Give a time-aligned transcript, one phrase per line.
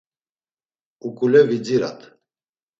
[1.07, 1.99] Uǩule vidzirat.